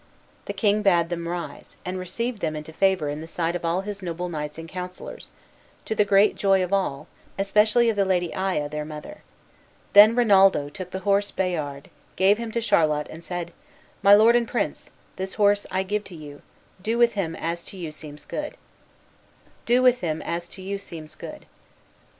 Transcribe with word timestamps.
The 0.45 0.53
king 0.53 0.81
bade 0.81 1.09
them 1.09 1.27
rise, 1.27 1.77
and 1.85 1.99
received 1.99 2.39
them 2.41 2.55
into 2.55 2.73
favor 2.73 3.07
in 3.07 3.21
the 3.21 3.27
sight 3.27 3.55
of 3.55 3.63
all 3.63 3.81
his 3.81 4.01
noble 4.01 4.29
knights 4.29 4.57
and 4.57 4.67
counsellors, 4.67 5.29
to 5.85 5.93
the 5.93 6.03
great 6.03 6.35
joy 6.35 6.63
of 6.63 6.73
all, 6.73 7.07
especially 7.37 7.87
of 7.87 7.95
the 7.95 8.03
Lady 8.03 8.33
Aya, 8.33 8.67
their 8.67 8.83
mother. 8.83 9.21
Then 9.93 10.15
Rinaldo 10.15 10.69
took 10.69 10.89
the 10.89 11.01
horse 11.01 11.29
Bayard, 11.29 11.91
gave 12.15 12.39
him 12.39 12.51
to 12.53 12.61
Charlot, 12.61 13.09
and 13.11 13.23
said, 13.23 13.53
"My 14.01 14.15
lord 14.15 14.35
and 14.35 14.47
prince, 14.47 14.89
this 15.17 15.35
horse 15.35 15.67
I 15.69 15.83
give 15.83 16.03
to 16.05 16.15
you; 16.15 16.41
do 16.81 16.97
with 16.97 17.13
him 17.13 17.35
as 17.35 17.63
to 17.65 17.77
you 17.77 17.91
seems 17.91 18.25
good." 18.25 18.57